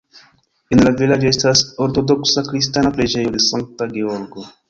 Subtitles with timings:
[0.75, 4.51] En la vilaĝo estas ortodoksa kristana preĝejo de Sankta Georgo.